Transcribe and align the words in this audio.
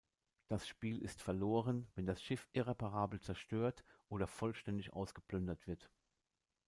Das 0.47 0.67
Spiel 0.67 0.97
ist 1.03 1.21
verloren, 1.21 1.87
wenn 1.93 2.07
das 2.07 2.23
Schiff 2.23 2.49
irreparabel 2.53 3.21
zerstört 3.21 3.83
oder 4.09 4.25
vollständig 4.25 4.93
ausgeplündert 4.93 5.67
wird. 5.67 5.91